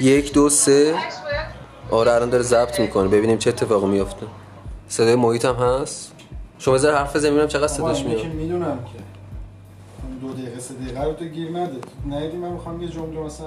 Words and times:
یک 0.00 0.32
دو 0.32 0.48
سه. 0.48 0.94
آره 1.90 2.12
الان 2.12 2.30
داره 2.30 2.42
ضبط 2.42 2.80
می‌کنه. 2.80 3.08
ببینیم 3.08 3.38
چه 3.38 3.50
اتفاقی 3.50 3.86
میفته 3.86 4.26
صدای 4.88 5.14
محیط 5.14 5.44
هم 5.44 5.54
هست؟ 5.54 6.12
شما 6.58 6.74
بذار 6.74 6.94
حرف 6.94 7.18
زمینم 7.18 7.34
ببینم 7.34 7.48
چقدر 7.48 7.66
صداش 7.66 8.04
میاد. 8.04 8.20
که 8.22 8.28
می‌دونم 8.28 8.78
که. 8.92 8.98
دو 10.20 10.32
دقیقه 10.32 10.60
سه 10.60 10.74
دقیقه 10.74 11.04
رو 11.04 11.12
تو 11.12 11.24
گیر 11.24 11.50
نده. 11.50 11.78
ندیدی 12.10 12.36
من 12.36 12.48
می‌خوام 12.48 12.82
یه 12.82 12.88
جمله 12.88 13.20
مثلا 13.20 13.46